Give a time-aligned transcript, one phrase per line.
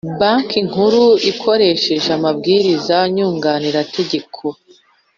[0.19, 4.43] Banki Nkuru ikoresheje amabwiriza nyunganirategeko